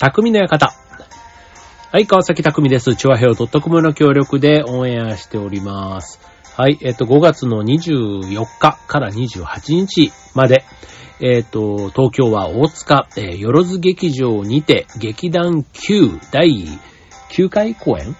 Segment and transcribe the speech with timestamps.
[0.00, 0.72] 匠の館。
[1.92, 2.96] はい、川崎匠です。
[2.96, 6.18] チュアヘオ .com の協力でオンエアしております。
[6.56, 10.64] はい、えっ、と、5月の24日から28日まで、
[11.20, 16.66] えっ、と、東京は大塚、え、よろず劇場にて、劇団 Q 第
[17.32, 18.16] 9回公演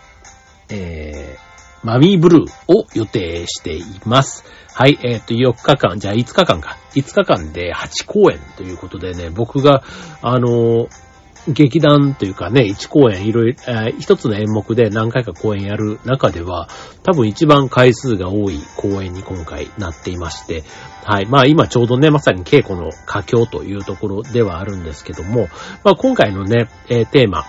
[0.68, 4.44] えー、マミーブルーを予定しています。
[4.74, 6.76] はい、えっ、と、4日間、じゃあ5日間か。
[6.92, 9.82] 5日間で8公演ということでね、僕が、
[10.20, 11.09] あのー
[11.48, 13.58] 劇団というかね、一公演いろいろ、
[13.98, 16.68] 一つの演目で何回か公演やる中では、
[17.02, 20.64] 多分一番回数が多い公演に今回なっていまして、
[21.04, 21.26] はい。
[21.26, 25.48] まあ今ちょうどね、まさに稽古の佳境というところではあるんですけども、
[25.82, 27.46] まあ今回のね、テーマ、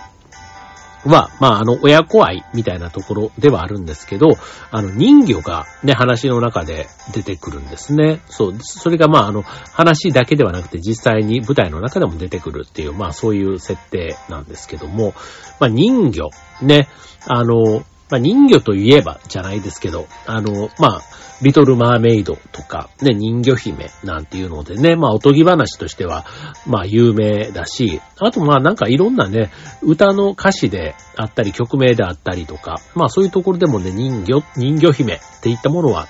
[1.04, 4.36] は、まあ、あの、親子愛みたいなところではあるんですけど、
[4.70, 8.20] あの、人魚がね、話の中で出てくるんですね。
[8.28, 15.14] そう、それがまあ、あの、話だけではなくて実際に舞台の中でも出てくるっていう、まあ、そういう設定なんですけども、
[15.58, 16.88] まあ、人魚、ね、
[17.26, 21.00] あの、まあ、人魚といえばじゃないですけど、あの、まあ、
[21.40, 26.26] リトルマーメイドとか、ね、人魚姫なんていうのでね、まあ、おとぎ話としては、
[26.66, 36.06] まあ、有名だし、あとまあ、なんかいろんなね、歌の歌詞であったり、曲名であったりとか、まあ、そういうところでもね、人魚、人魚姫っていったものは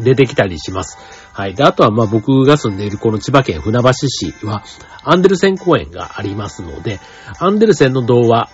[0.00, 0.98] 出てきたりします。
[1.32, 1.54] はい。
[1.54, 4.64] で、あとはま僕が住んでいるこの千葉県船橋市は、
[5.04, 6.98] アンデルセン公園がありますので、
[7.38, 8.50] アンデルセンの童話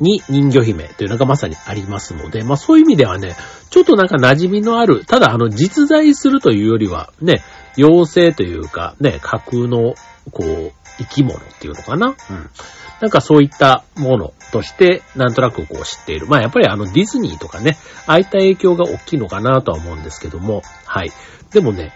[0.00, 3.36] に人魚姫というのがまさにありますので、まあそういう意味ではね、
[3.70, 7.42] ちょっとなんか馴染みのある、ただあの実在するというよりはね、
[7.78, 9.94] 妖精というかね、架空の
[10.32, 12.50] こう、生き物っていうのかなうん。
[13.00, 16.26] なんかそういったものとして、なんとなくこう知っている。
[16.26, 21.12] まあやっぱりあのディズニーとかね、ああいった影響が大きいのかなとは思うんですけども、はい。
[21.52, 21.92] でもね、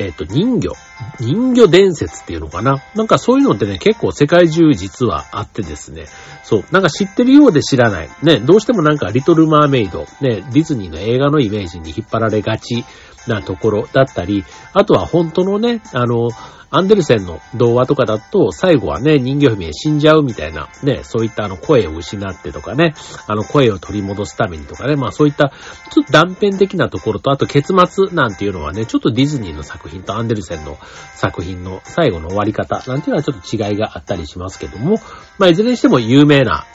[0.00, 0.72] えっ、と、人魚。
[1.18, 2.82] 人魚伝説っていうのかな？
[2.94, 6.06] なんかそういうのってね、結構世界中実はあってですね。
[6.42, 6.64] そう。
[6.70, 8.10] なんか知ってるようで知らない。
[8.22, 12.84] ね、どうしてもなんかリトルマーメイド、ね、ディズニーの映画のイメージに引っ張られがち
[13.26, 16.30] なところだったり、あとは本当のね、あの、
[16.72, 22.94] アンデルセンの童話とかだと、最後はね、人魚姫死んじゃうみたいな、ね、そういったあの声を失ってとかね、
[23.26, 25.52] あの声を取り戻すためにとかね、まあそういった、
[25.90, 30.78] ちょっと断片的なところと、あと結末なんていうのはね、ちょっとディズニーの作品とアンデルセンの
[31.14, 35.00] 作品の最後の終わり方なんていうのはちょっと違いがあったりしますけども、
[35.38, 36.66] まあいずれにしても有名な、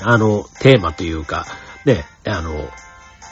[0.00, 1.44] あの、テーマというか、
[1.84, 2.70] ね、あの、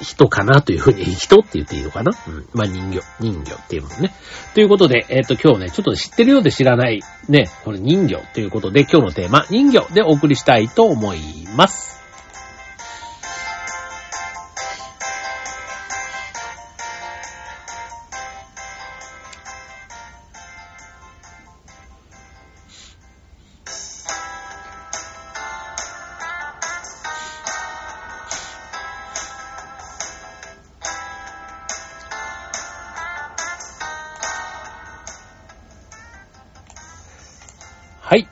[0.01, 2.13] 人かなというふうに、 人って言っていいのかな？
[2.29, 2.47] うん。
[2.53, 4.15] まあ人魚、人魚っていうものね。
[4.55, 12.06] ということで、えっ、と今日ね、ちょっと知ってるようで知らない、ね、これ人魚ということで、今日のテーマ、人魚でお送りしたいと思います。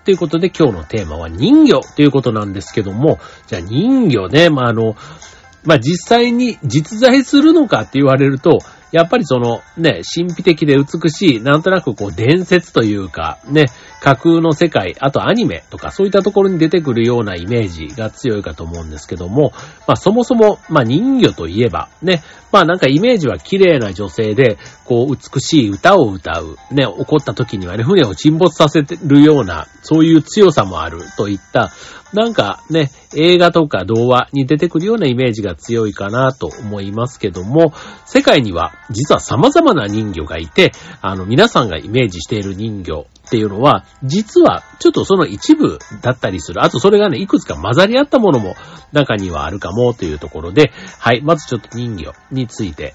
[0.04, 4.96] ということで今日のテーマは人魚ということなんですけども、じゃあ人魚ね、まあ、あの、
[5.64, 8.58] まあ、実際に実在するのかって言われると、
[8.94, 13.64] やっぱりそのね、神秘的で美しい、なんとなくこう伝説というか、ね、
[14.00, 19.50] 架空の世界、あとアニメとかそういったところに出てくるようなイメージが強いかと思うんですけども、
[19.88, 22.22] まあそもそも、まあ人魚といえば、ね、
[22.52, 31.72] まあなんかイメージは綺麗な女性で、こう美しい歌を歌う、ね、怒った時にはね、船を沈没させてるような、そういう強さもあるといった、
[32.12, 37.72] なんかね、映画とか童話に出てくるようなイメージが強いかなと思いますけども、
[38.06, 46.62] 世界には実は様々な人魚がいて、あの皆さんがイメージしている人魚っていうのは、実はちょっとその一部だったりする。
[46.62, 48.54] あとそれがね、いくつか混ざり合ったものも
[48.92, 52.94] 中にはあるかもというところで、はい、まずちょっと人魚について、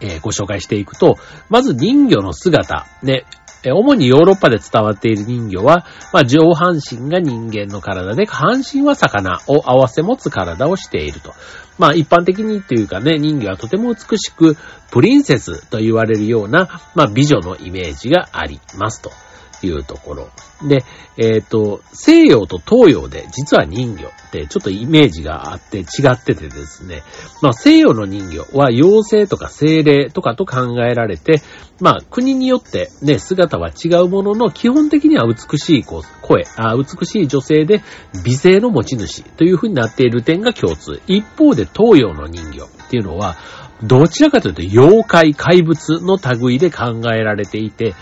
[0.00, 1.16] えご紹介していくと、
[1.48, 3.24] まず人魚の姿、ね、
[3.64, 11.34] え主にヨーロッパで伝わっている人魚は、まあ、上半身が人間の体で、下半身は魚を合わせ持つ体をしていると。
[11.78, 14.56] まあ、一般的にというかね、人魚はとても美しく、
[14.90, 19.10] プリンセスと言われるような、まあ、美女のイメージがありますと。
[19.62, 20.28] いうところ。
[20.66, 20.84] で、
[21.16, 27.02] えっ、と、西洋と東洋で実は人魚ってちょっとイメージがあって違っててですね、
[27.42, 31.42] まあ西洋の人魚は妖精とか精霊とかと考えられて、
[31.80, 36.02] まあ国によってね、姿は違うものの基本的には美しい声
[36.56, 37.82] あ、美しい女性で
[38.24, 41.00] 美声の持ち主という風になっている点が共通。
[41.06, 43.36] 一方で東洋の人魚っていうのは、
[43.82, 47.94] どちらかというと妖怪、怪物の類で考えられていて、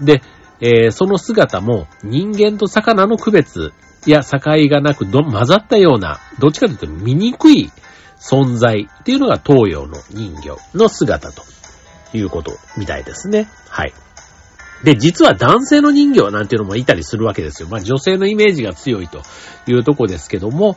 [0.00, 0.22] で、
[0.60, 3.72] えー、その姿も人間と魚の区別
[4.06, 7.72] や境がなくど混ざったような、どっちかというと醜い
[8.18, 11.42] 存在っていうのが東洋の人魚の姿と
[12.12, 13.48] いうことみたいですね。
[13.68, 13.92] はい。
[14.84, 17.68] で、実は男性の人形なんていうのもいたりするわけですよ。
[17.70, 19.22] まあ女性のイメージが強いと
[19.66, 20.76] いうとこですけども、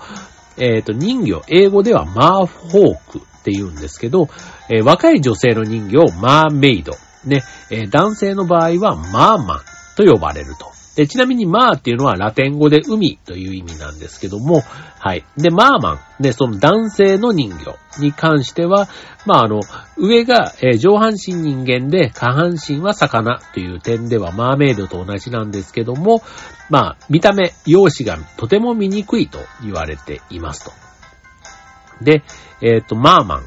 [0.58, 4.30] えっ、ー、と、人魚、英語ではマーフォークって言うんですけど、
[4.70, 6.94] えー、若い女性の人形をマーメイド、
[7.26, 10.72] ね、えー、男性の場合はマーマンと呼ばれると。
[10.96, 14.62] で、ちなみにマーっていうのはラテン語で海という意味なんですけども、
[15.00, 15.26] はい。
[15.38, 16.00] で、マーマン。
[16.22, 18.88] で、その男性の人魚に関しては、
[19.26, 19.62] まあ、あの、
[19.98, 26.22] 上が、えー、上半身人間で下半身は魚という点ではマーメイドと同じなんですけども、
[26.70, 30.72] まあ、見た目、容姿がとても醜いと言われていますと。
[32.04, 32.24] で、
[32.62, 33.44] えっ、ー、と、マーマン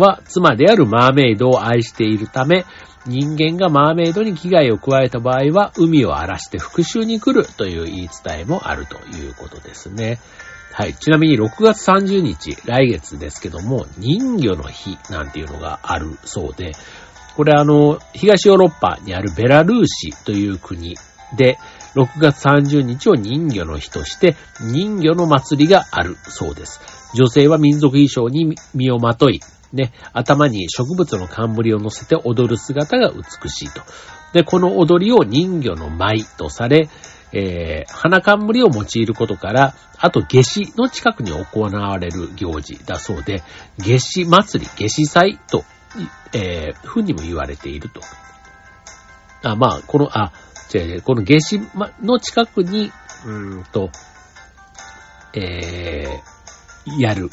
[0.00, 2.64] は妻であるマーメイドを愛しているため、
[3.08, 10.20] 人間がマーメイドに危害を加えた場合は、海を荒らして復讐に来るという言い伝えもあるということですね。
[10.72, 10.94] はい。
[10.94, 16.72] ちなみに6月30日、来月ですけども、人魚の日なんていうのがあるそうで、
[17.36, 20.96] これあの、東ヨーロッパにあるベラルーシという国
[21.36, 21.58] で、
[21.94, 26.80] 6月30日を人魚の日として、人魚の祭りがあるそうです。
[27.14, 29.40] 女性は民族衣装に身をまとい、
[29.72, 33.82] ね、頭に植物の冠を乗せて踊る姿が美しいと。
[34.32, 36.88] で、この踊りを人魚の舞とされ、
[37.32, 43.42] えー、花冠を用いることから、あと夏至の近くに行われる行事だそうで、
[43.78, 45.64] 夏至祭り、夏至祭と、
[46.32, 48.00] えー、ふうにも言われていると。
[49.42, 50.32] あ、まあ、この、あ、
[50.74, 51.60] 違う違う、この夏至
[52.02, 52.92] の近くに、
[53.26, 53.90] うーんと、
[55.34, 57.28] えー、やる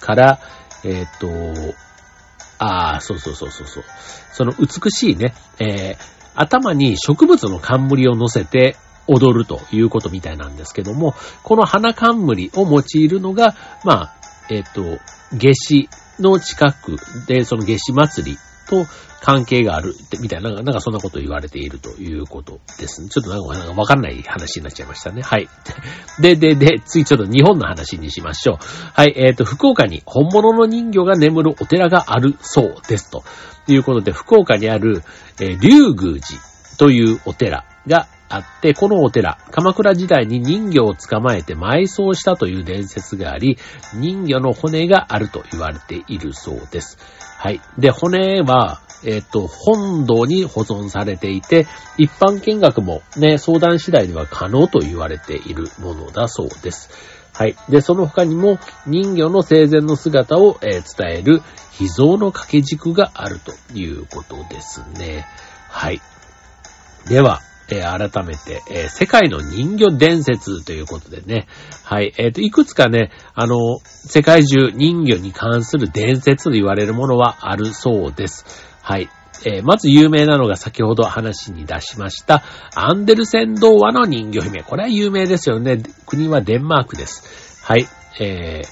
[0.00, 0.40] から、
[0.84, 1.28] えっ、と、
[2.58, 3.84] ああ、そうそうそうそうそう。
[4.32, 5.96] その美しいね、えー、
[6.34, 8.76] 頭に植物の冠を乗せて
[9.06, 13.54] 踊るということみたいなんですけども、この花冠を用いるのが、
[13.84, 14.14] まあ、
[14.50, 14.98] えっ、と、
[15.32, 15.88] 夏至
[16.18, 16.96] の近く
[17.26, 18.38] で、その夏至祭り
[18.68, 18.86] と
[19.20, 23.08] 関係があるってみたいな、なんかそんなこと言われているということですね。
[23.08, 25.22] ちょっとなんかわかんない話になっちゃいましたね。
[25.22, 25.48] はい。
[26.20, 28.56] で、で、で、次ちょっと日本の話にしましょう。
[28.94, 33.24] はい、えっ、ー、と、福岡に本物の人魚が眠るお寺があるそうですと。
[33.72, 35.02] いうことで、福岡にある、
[35.40, 36.40] えー、竜宮寺
[36.78, 43.58] というお寺があって、このお寺、鎌倉時代に人魚を捕まえて埋葬したという伝説があり、
[43.94, 46.98] 人魚の骨があると言われているそうです。
[47.38, 47.60] はい。
[47.78, 51.66] で、骨は、えっ、と、本堂に保存されていて、
[51.96, 56.90] 一般見学もね、相談次第では可能と言われているものだそうです。
[57.32, 57.56] はい。
[57.68, 58.58] で、その他にも
[58.88, 61.40] 人魚の生前の姿を、えー、伝える
[61.70, 65.24] 秘蔵の掛け軸があるということですね。
[65.68, 66.00] はい。
[67.08, 67.40] では、
[67.70, 71.46] えー、改めて、えー、世界の人魚伝説ということでね。
[71.84, 72.14] はい。
[72.16, 78.46] えっ、ー、と、いくつかね、あの、世界中人魚に関する伝説と言われるものはあるそうです。
[78.82, 79.10] はい。
[79.44, 82.42] えー、まず有名なのが先ほど話に出しました、
[82.74, 84.62] アンデルセン童話の人魚姫。
[84.62, 85.80] これは有名ですよね。
[86.06, 87.62] 国はデンマークです。
[87.64, 87.86] はい。
[88.20, 88.62] え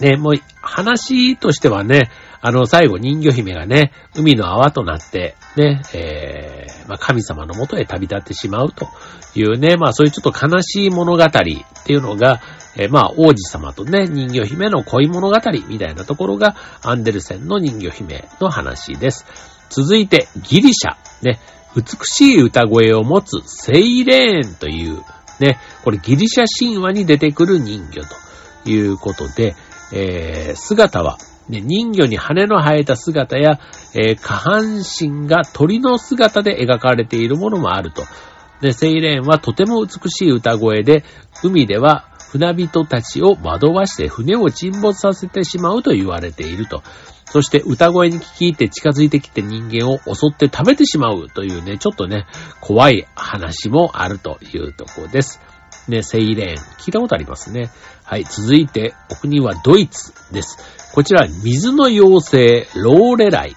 [0.00, 0.32] ー、ね、もう、
[0.62, 8.88] 話としてはね、あの、最後人魚姫がね、海の泡となって、ね、えー、まあ、神様のもとへ旅立ってしまうと
[9.34, 11.42] いうね、まあ、そういうちょっと悲しい物語って
[11.92, 12.40] いうのが、
[12.76, 15.36] えー、まあ、王子様とね、人魚姫の恋物語
[15.68, 19.26] みたいなところが、アンデルセンの人魚姫の話です。
[19.68, 20.96] 続いて、ギリシャ。
[21.22, 21.40] ね、
[21.74, 25.02] 美しい歌声を持つセイレーンという、
[25.40, 28.02] ね、これギリシャ神話に出てくる人魚
[28.64, 29.54] ということで、
[29.92, 31.18] えー、姿は
[31.48, 33.58] ね、人魚に羽の生えた姿や、
[33.94, 38.02] えー、下半身が鳥の姿で描かれているものもあると。
[38.60, 41.04] で、セイレーンはとても美しい歌声で、
[41.42, 46.82] 海では船人たちを惑わして船を沈没させてしまうと言われていると。
[47.30, 52.26] そして歌声に聞き入って近づいてきて人間を襲って食べてしまうというね、ちょっとね、
[52.60, 55.40] 怖い話もあるというところです。
[55.88, 56.64] ね、セイレーン。
[56.78, 57.70] 聞いたことありますね。
[58.04, 60.58] はい、続いて、お国はドイツです。
[60.94, 63.56] こちら、水の妖精、ローレライ。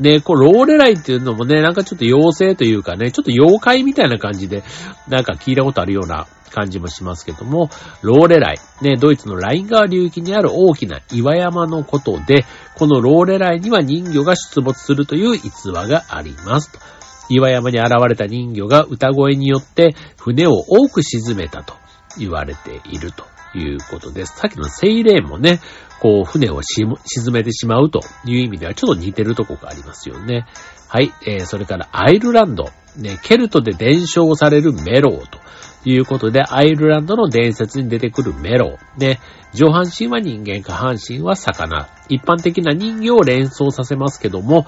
[0.00, 4.64] で、こう、ローレライっていうのもね、なんかちょっと妖精というかね、ちょっと妖怪みたいな感じで、
[5.08, 7.70] なんか聞いたことあるような感じもしますけども、
[8.02, 8.58] ローレライ。
[8.82, 12.44] ね、ドイツのライン川流域にある大きな岩山のことで、
[12.76, 16.70] このローレライには人魚が出没するという逸話があります。
[17.28, 21.74] 岩山に現れた人魚が歌声によって船を多く沈めたと
[22.18, 23.24] 言われていると
[23.54, 24.36] いうことです。
[24.38, 25.60] さっきの精霊もね、
[26.00, 26.96] こう、船を沈
[27.32, 30.46] めてしまうという意味ではちょっと似てるとこがありますよね。
[30.88, 31.12] はい。
[31.26, 32.70] えー、それからアイルランド。
[32.96, 35.38] ね、ケルトで伝承されるメロウと
[35.82, 39.00] ということで、アイルランドの伝説に出てくるメロウ。
[39.00, 39.20] ね、
[39.52, 41.88] 上半身は人間、下半身は魚。
[42.08, 44.66] 一般的な人形を連想させますけども、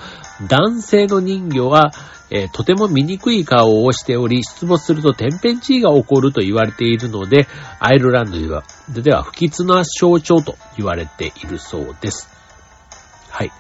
[0.49, 1.93] 男性の人形は、
[2.31, 7.47] えー、とても醜い顔をしており、出没すると天変地異が起こると言われているので、
[7.79, 12.29] アイルランドではでは不吉な象徴と言われているそうです。
[13.31, 13.53] はい。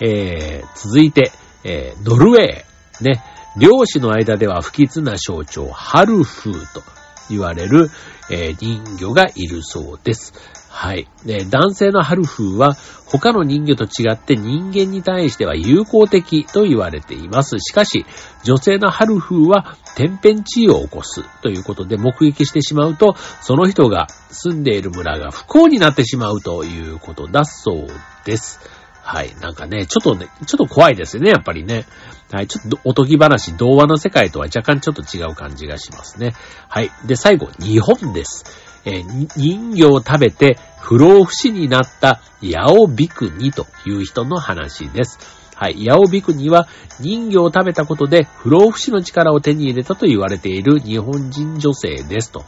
[0.00, 1.32] えー、続いて、
[1.64, 3.04] えー、ノルウェー。
[3.04, 3.22] ね。
[3.56, 6.82] 漁師の間では不吉な象徴、ハルフーと
[7.30, 7.88] 言われる、
[8.30, 10.32] えー、人魚がいるそうです。
[10.68, 11.08] はい。
[11.24, 17.60] で、男性のハルフーは他の人魚と違って人間に対しては友好的と言われています。
[17.60, 18.04] しかし、
[18.42, 27.86] 女性のハルフーは天変地異を起こすということで目撃してしまうと、その人が住んでいる村が不幸になってしまうということだそう
[28.24, 28.58] です。
[29.04, 29.34] はい。
[29.40, 31.84] なんかね、ちょっとね、ちょっと怖いですよね、やっぱりね。
[32.32, 32.48] はい。
[32.48, 36.34] ちょっとおとぎ話、童話の世界とは若干ちょっと違う感じがしますね。
[36.68, 36.90] はい。
[37.06, 38.44] で、最後、日本です。
[38.86, 45.18] えー、人魚を食べて不老不死になったヤオビクニという人の話です。
[45.54, 45.84] はい。
[45.84, 46.66] ヤオビクニは
[47.00, 52.44] 人魚を食べたことで不老不死の力を手に入れたと言われている日本人女性ですと。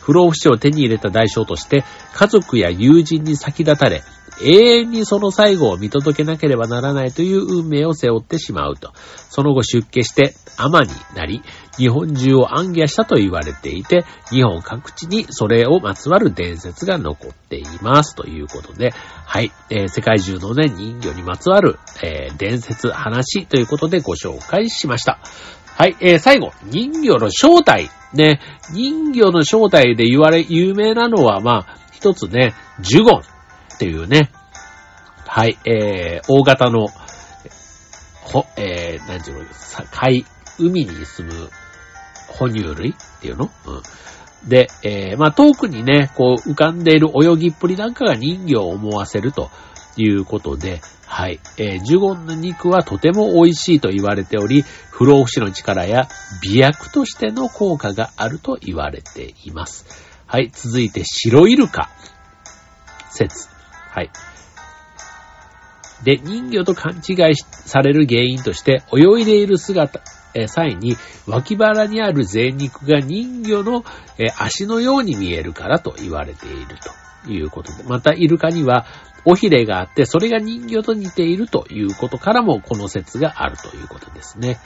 [0.00, 4.02] 不老不死を手に入れた代償として家族や友人に先立たれ、
[4.42, 8.92] 永遠にその最後を見届けなければならないという運命を背負ってしまうと。
[9.28, 11.42] その後出家して天になり、
[11.76, 18.14] 日本中を暗記したと言われていて、日本各地にそれをまつわる伝説が残っています。
[18.14, 18.92] ということで、
[19.26, 25.18] はい、えー、世界中のね、人魚にまつわる、えー、伝説、話ということでご紹介しました。
[25.76, 27.90] はい、えー、最後、人魚の正体。
[28.12, 28.40] ね、
[28.72, 33.22] 人魚の正体で言われ、有名なのは、まあ、一つね、ジュゴン。
[33.80, 34.30] っていうね、
[35.26, 36.88] はい、えー、大型の、
[38.20, 39.46] ほ、えー、なんていうの、
[39.90, 40.26] 海、
[40.58, 41.48] 海に住む
[42.28, 43.50] 哺乳類っていうの？
[43.66, 44.50] うん。
[44.50, 49.48] で、えー、まあ、遠くにね、こう浮かんでいる泳ぎっぷりなんかが人魚を思わせると
[49.96, 51.40] いうことで、はい。
[51.56, 56.06] えー、ジュゴンの肉はとても美味しいと言われており、不老不死の力や
[56.42, 59.86] 美薬としての効果があると言われています。
[60.26, 60.50] はい。
[60.52, 61.88] 続いて、白イルカ
[63.08, 63.48] 説。
[63.90, 64.10] はい。
[66.04, 70.00] で、人魚と勘違いされる原因として、泳いでいる姿、
[70.32, 73.84] え際に脇腹にある贅肉が人魚の、
[74.18, 76.76] え足のように見えるからと言われている
[77.24, 78.86] ということで、またイルカには
[79.24, 84.58] 尾ひれがあって、それが人魚と似ているということからもこの説があるということですね。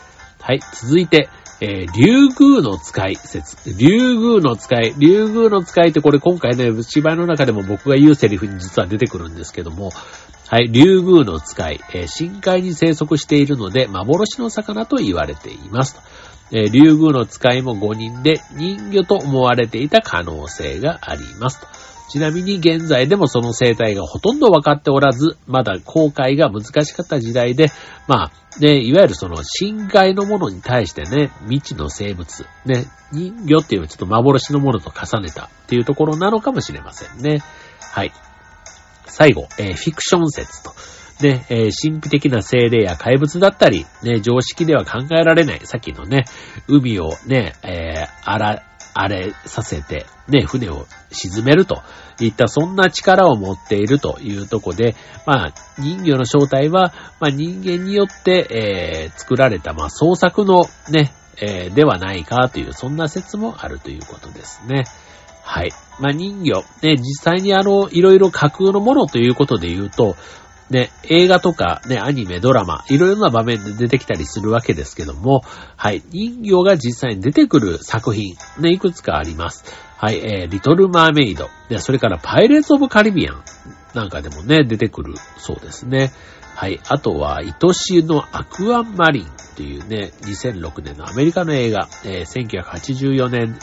[0.44, 1.30] はい、続いて、
[1.62, 3.56] えー、竜宮の使い説。
[3.78, 4.94] 竜宮の使い。
[4.98, 9.90] 竜宮の使いってこれ今回ね、芝居の中でも僕が言うセリフに実は出てくるんですけども、
[10.46, 15.98] はい、竜宮の使い、えー、深海に生息しているので、幻の魚と言われています
[16.52, 21.66] えー、竜宮の使いも5人で人魚と思われていた可能性があります。
[22.08, 27.70] ちなみに現在でもその生態がほとんど分かっておらず、まだ公開が難しかった時代で、
[28.06, 37.42] まあ、ね、いわゆるその深海のものに対してね、未知の生物、ね、人魚っていうのはちょっと幻のものと重ねたっていうところなのかもしれませんね。
[37.80, 38.12] はい。
[39.06, 40.72] 最後、えー、フィクション説と。
[41.22, 46.24] ね、えー、神秘的な精霊や怪物だったり、ね、常識では考えられない、さっきのね、
[46.66, 48.62] 海をね、えー、あら、
[48.94, 51.82] あれさせて、ね、船を沈めると
[52.20, 54.94] いったそんな力を持っているというとこで、
[55.26, 64.84] まあ、人魚の正体は、まあ、人間によって、えー、作られた、まあ、創作のね、えー、ではないかという、そんな説もあるということですね。
[65.42, 65.72] はい。
[66.00, 70.16] まあ、人魚、ね、実際にあの、いろいろ架空のものということで言うと、
[70.70, 75.42] ね、映画とかね、アニメ、ドラマ、いろいろな場面で出てきたりするわけですけども、
[75.76, 79.64] はい、人形が実際に出てくる作品、ね、いくつかあります。
[79.96, 83.44] はい、えー、リトル・マーメイド、で、それからパイレーツ・オブ・カリビアン
[83.94, 86.12] なんかでもね、出てくるそうですね。
[86.54, 86.80] はい。
[86.88, 93.58] あとは、愛しのアクアンマリンっていうね、2006年のアメリカの映画、えー、1984年、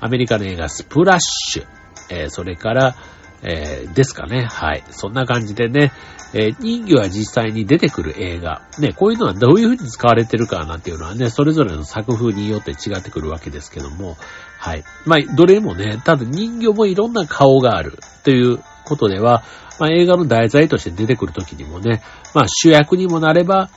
[0.00, 1.66] アメリカの映画スプラッシュ、
[2.10, 2.96] えー、それから、
[3.42, 4.44] えー、ですかね。
[4.44, 4.84] はい。
[4.90, 5.92] そんな感じでね、
[6.32, 8.62] えー、人魚は実際に出てくる映画。
[8.78, 14.16] ね、こういうのはどういう風に使われてるかなんていうのはね、それぞれの作風によって違ってくるわけですけども、
[14.58, 14.84] はい。
[15.04, 19.44] まあ、どれもね、ただ人魚もいろんな顔があるということでは、
[19.78, 22.02] まあ、映画の題材として出てくるときにもね、
[22.34, 23.70] まあ、主役にもなれば、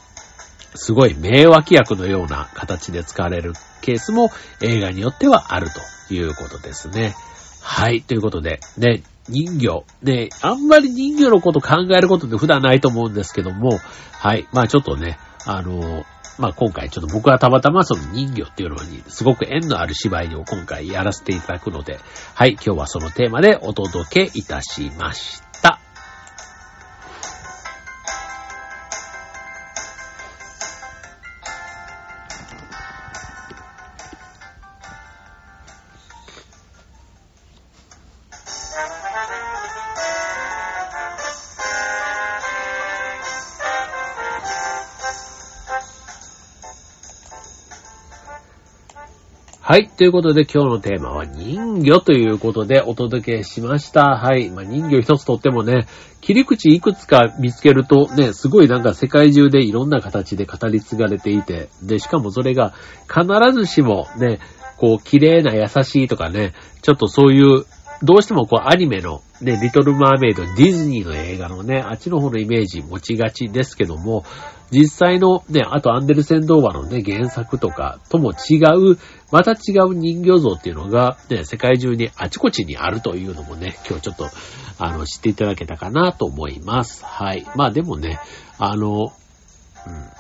[0.76, 5.68] すごい名脇役のような形で使われるケースも映画によってはある
[6.08, 7.16] ということですね。
[7.62, 8.02] はい。
[8.02, 9.86] ということで、ね、人魚。
[10.04, 13.80] で、あんまり人魚のこと考えることって普段ないと思うんですけども、
[14.12, 14.48] はい。
[14.52, 16.06] まあちょっとね、あの、
[16.38, 22.00] まあ今回ちょっと僕はたまたまその人魚っていうのにすごく縁のある芝居を今回やらせていただくので、
[22.34, 25.49] はい、今日はそのテーマでお届けいたしました。
[49.70, 49.88] はい。
[49.88, 54.18] ということで今日のテーマは人魚ということでお届けしました。
[54.18, 54.50] はい。
[54.50, 55.86] まあ、人魚一つとってもね、
[56.22, 62.74] 切り口いくつか見つけるとね、すごいなんか世界中でいろんな形で語り継がれていて、で、しかもそれが
[63.08, 64.40] 必ずしもね、
[64.78, 67.66] こう、綺麗な優しいとかね、ちょっとそういう
[68.02, 74.26] どうしてもこうアニメのね、リトルマーメイド、ディズニーの映画のね、あっちの方のイメージ持ちがちですけども、
[74.72, 78.58] 実際のね、あとアンデルセン童話のね、原作とかとも違
[78.92, 78.98] う、
[79.32, 84.30] また違う人形像っていうのが、ね、世界中にあちこちにあるというのもね、今日ちょっと、
[84.78, 87.04] あの、知っていただけたかなと思います。
[87.04, 87.46] はい。
[87.56, 88.20] まあでもね、
[88.58, 89.12] あの、
[89.88, 90.19] うん。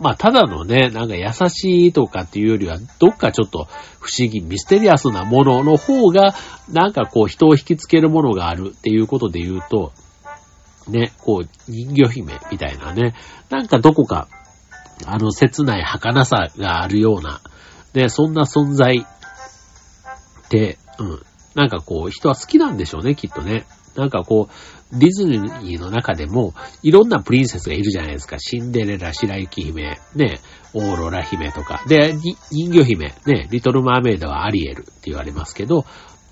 [0.00, 3.68] まあ、ただのね、なんか優しいとかっていうよりは、どっかちょっと
[4.00, 6.34] 不思議、ミステリアスなものの方が、
[6.68, 9.92] なんかこう人を引きつけるものがあるっていうことで言うと、
[10.88, 13.14] ね、こう人魚姫みたいなね、
[13.50, 14.28] なんかどこか、
[15.06, 17.40] あの切ない儚さがあるような、
[17.94, 21.22] ね、そんな存在って、うん、
[21.54, 23.64] なんかこう人は好きなんでしょうね、きっとね。
[23.96, 28.38] なんかこう、ディズニーの中でも、いろんなプリンセスがいるじゃないですか。
[28.38, 30.40] シンデレラ、白雪姫、ね、
[30.72, 31.82] オーロラ姫とか。
[31.88, 32.14] で、
[32.50, 35.84] 人魚姫、ね、リトルマーメイドはアリエルって言われますけど、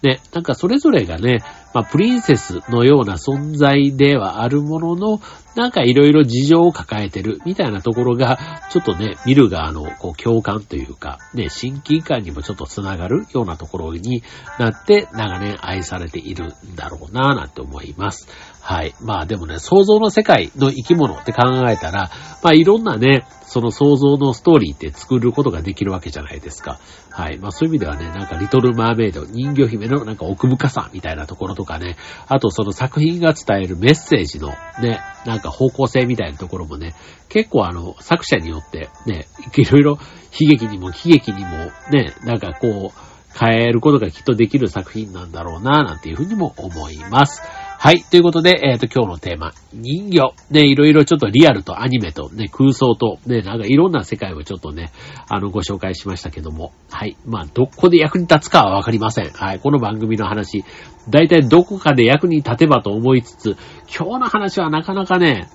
[0.02, 1.42] ね、なんかそれぞれがね、
[1.75, 5.21] まあ、プリンセスのような存在ではあるものの、
[5.55, 8.38] なんかいろいろ事情を抱えてるみたいなところが、
[8.71, 14.23] ちょっとね、見る側のこう共感というか、ね、親近感にもちょっとつながるようなところに
[14.58, 18.28] なって長年愛されているんだろうなぁなんて思います。
[18.61, 18.95] はい。
[19.00, 22.11] まあでもね、想像の世界の生き物って考えたら、
[22.43, 26.78] まあいろんなね、その想像のストーリーって作ることができるわけじゃないですか。
[27.11, 27.39] はい。
[27.39, 31.97] まあそういう意味ではね、なんかリトルマーメイド、人魚姫のなんか奥深さみたいなところととかね、
[32.27, 34.49] あとその作品が伝えるメッセージの
[34.81, 36.95] ね、なんか方向性みたいなところもね、
[37.29, 39.91] 結構あの、作者によってね、いろいろ
[40.39, 47.43] 悲劇にも悲劇にもね、なんかこう、変えることがきっとできる作品なんだろうな、なんていうふうにも思います。
[47.84, 48.04] はい。
[48.04, 50.34] ということで、えっ、ー、と、今日のテーマ、人魚。
[50.52, 54.92] ね、いろいろちょっとリアルとアニメとね、空想と、ね、なんかいろんな世界をちょっとね、
[55.28, 56.71] あの、ご紹介しましたけども。
[56.92, 57.16] はい。
[57.26, 59.30] まあ、どこで役に立つかはわかりません。
[59.30, 59.58] はい。
[59.58, 60.64] この番組の話、
[61.10, 63.56] だいたいどこかで役に立てばと思いつつ、
[63.92, 65.49] 今日の話はなかなかね、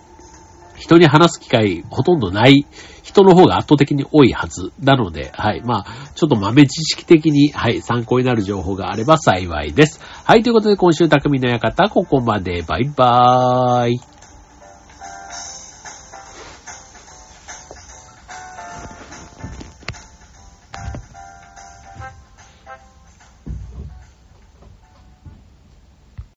[0.78, 2.66] 人に話す機会ほとんどない
[3.04, 5.62] 人の方が圧倒的に多いはずなので、はい。
[5.64, 10.02] まあ、ちょっと豆知識的に、はい、参考になる情報があれば幸いです。
[10.28, 12.62] はい、ということで今週匠の館、ここまで。
[12.62, 14.17] バイバーイ。